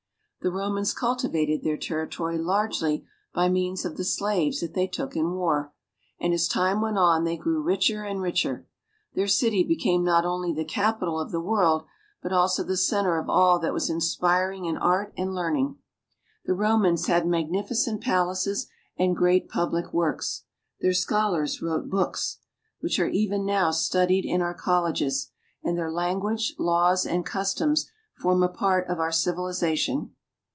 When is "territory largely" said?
1.77-3.05